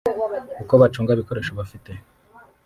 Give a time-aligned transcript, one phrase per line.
[0.63, 1.91] uko bacunga ibikoresho bafite